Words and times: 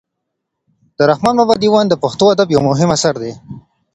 د 0.97 0.99
رحمان 1.09 1.33
بابا 1.39 1.55
دېوان 1.63 1.85
د 1.89 1.93
پښتو 2.03 2.25
ادب 2.33 2.47
یو 2.55 2.61
مهم 2.69 2.89
اثر 2.97 3.15
دی. 3.23 3.33